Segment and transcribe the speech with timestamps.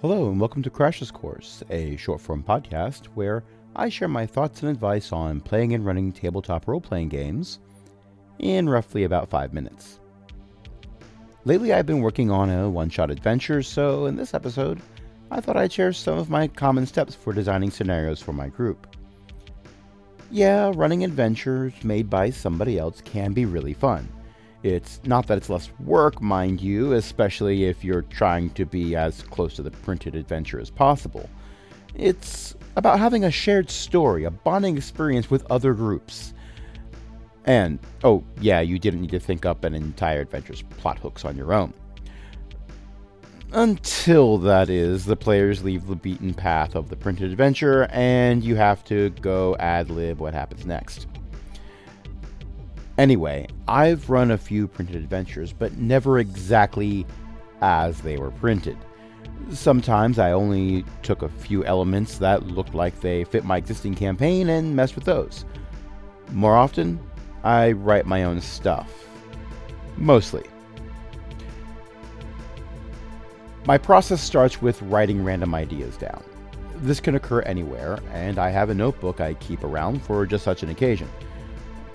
[0.00, 3.42] Hello, and welcome to Crash's Course, a short form podcast where
[3.74, 7.58] I share my thoughts and advice on playing and running tabletop role playing games
[8.38, 9.98] in roughly about five minutes.
[11.44, 14.80] Lately, I've been working on a one shot adventure, so in this episode,
[15.32, 18.86] I thought I'd share some of my common steps for designing scenarios for my group.
[20.30, 24.08] Yeah, running adventures made by somebody else can be really fun.
[24.62, 29.22] It's not that it's less work, mind you, especially if you're trying to be as
[29.22, 31.28] close to the printed adventure as possible.
[31.94, 36.34] It's about having a shared story, a bonding experience with other groups.
[37.44, 41.36] And, oh, yeah, you didn't need to think up an entire adventure's plot hooks on
[41.36, 41.72] your own.
[43.52, 48.56] Until, that is, the players leave the beaten path of the printed adventure and you
[48.56, 51.06] have to go ad lib what happens next.
[52.98, 57.06] Anyway, I've run a few printed adventures, but never exactly
[57.60, 58.76] as they were printed.
[59.50, 64.48] Sometimes I only took a few elements that looked like they fit my existing campaign
[64.48, 65.44] and messed with those.
[66.32, 66.98] More often,
[67.44, 68.92] I write my own stuff.
[69.96, 70.44] Mostly.
[73.64, 76.24] My process starts with writing random ideas down.
[76.78, 80.64] This can occur anywhere, and I have a notebook I keep around for just such
[80.64, 81.08] an occasion.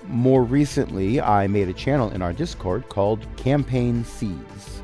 [0.06, 4.82] More recently, I made a channel in our Discord called Campaign Seeds.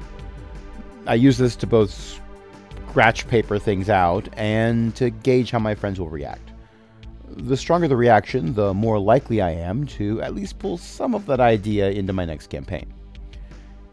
[1.06, 2.20] I use this to both
[2.88, 6.50] scratch paper things out and to gauge how my friends will react.
[7.28, 11.26] The stronger the reaction, the more likely I am to at least pull some of
[11.26, 12.92] that idea into my next campaign.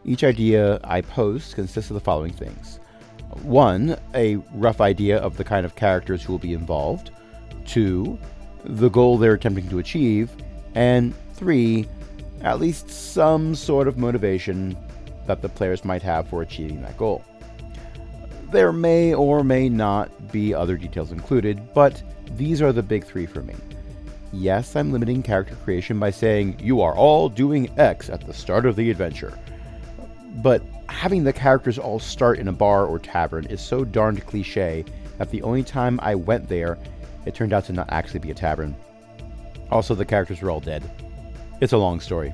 [0.04, 2.80] Each idea I post consists of the following things
[3.42, 7.10] one, a rough idea of the kind of characters who will be involved,
[7.66, 8.18] two,
[8.64, 10.30] the goal they're attempting to achieve,
[10.74, 11.88] and three,
[12.42, 14.76] at least some sort of motivation
[15.26, 17.24] that the players might have for achieving that goal.
[18.50, 22.02] There may or may not be other details included, but
[22.36, 23.54] these are the big three for me.
[24.32, 28.66] Yes, I'm limiting character creation by saying you are all doing X at the start
[28.66, 29.38] of the adventure.
[30.36, 34.84] But having the characters all start in a bar or tavern is so darned cliche
[35.18, 36.78] that the only time I went there,
[37.26, 38.74] it turned out to not actually be a tavern.
[39.70, 40.82] Also, the characters are all dead.
[41.60, 42.32] It's a long story.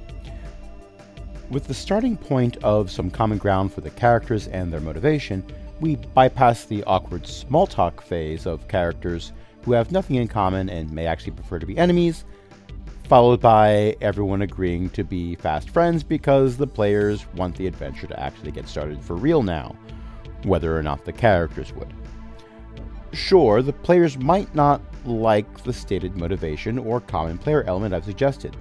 [1.51, 5.45] With the starting point of some common ground for the characters and their motivation,
[5.81, 9.33] we bypass the awkward small talk phase of characters
[9.65, 12.25] who have nothing in common and may actually prefer to be enemies,
[13.09, 18.21] followed by everyone agreeing to be fast friends because the players want the adventure to
[18.21, 19.77] actually get started for real now,
[20.45, 21.93] whether or not the characters would.
[23.13, 28.57] Sure, the players might not like the stated motivation or common player element I've suggested,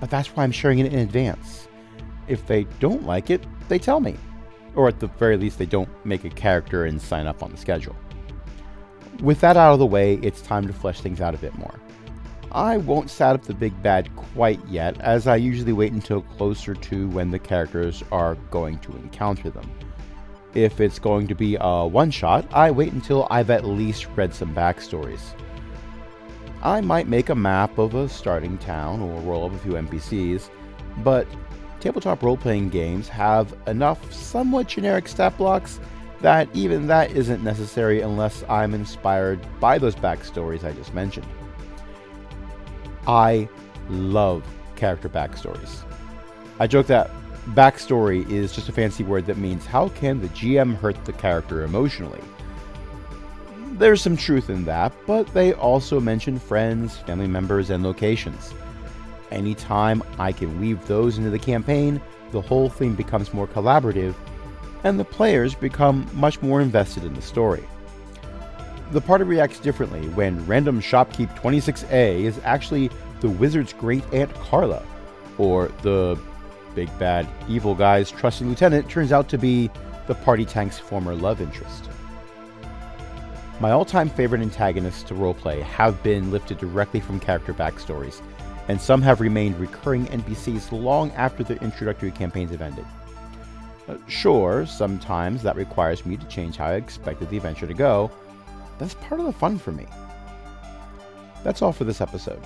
[0.00, 1.68] but that's why I'm sharing it in advance.
[2.28, 4.16] If they don't like it, they tell me.
[4.74, 7.56] Or at the very least, they don't make a character and sign up on the
[7.56, 7.96] schedule.
[9.20, 11.74] With that out of the way, it's time to flesh things out a bit more.
[12.50, 16.74] I won't set up the big bad quite yet, as I usually wait until closer
[16.74, 19.70] to when the characters are going to encounter them.
[20.54, 24.34] If it's going to be a one shot, I wait until I've at least read
[24.34, 25.34] some backstories.
[26.62, 30.48] I might make a map of a starting town or roll up a few NPCs,
[30.98, 31.26] but
[31.80, 35.80] tabletop role playing games have enough somewhat generic stat blocks
[36.20, 41.26] that even that isn't necessary unless I'm inspired by those backstories I just mentioned.
[43.08, 43.48] I
[43.88, 44.44] love
[44.76, 45.82] character backstories.
[46.60, 47.10] I joke that
[47.50, 51.64] backstory is just a fancy word that means how can the GM hurt the character
[51.64, 52.20] emotionally?
[53.82, 58.54] There's some truth in that, but they also mention friends, family members, and locations.
[59.32, 62.00] Anytime I can weave those into the campaign,
[62.30, 64.14] the whole thing becomes more collaborative,
[64.84, 67.64] and the players become much more invested in the story.
[68.92, 72.88] The party reacts differently when random shopkeep 26A is actually
[73.18, 74.84] the wizard's great aunt Carla,
[75.38, 76.16] or the
[76.76, 79.68] big bad evil guy's trusted lieutenant turns out to be
[80.06, 81.88] the party tank's former love interest.
[83.60, 88.20] My all time favorite antagonists to roleplay have been lifted directly from character backstories,
[88.68, 92.86] and some have remained recurring NPCs long after their introductory campaigns have ended.
[93.88, 98.10] Uh, sure, sometimes that requires me to change how I expected the adventure to go.
[98.78, 99.86] That's part of the fun for me.
[101.44, 102.42] That's all for this episode.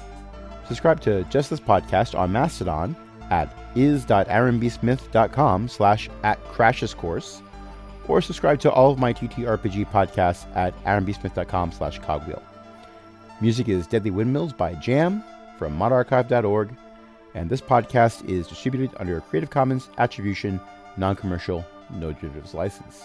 [0.66, 2.96] Subscribe to Just This Podcast on Mastodon
[3.30, 7.42] at is.aaronbsmith.com slash at crashes course,
[8.08, 12.42] or subscribe to all of my TTRPG podcasts at aaronbsmith.com slash cogwheel.
[13.40, 15.22] Music is Deadly Windmills by Jam
[15.58, 16.74] from modarchive.org,
[17.34, 20.60] and this podcast is distributed under a Creative Commons Attribution,
[20.96, 21.64] Non-Commercial,
[21.94, 23.04] No Derivatives license.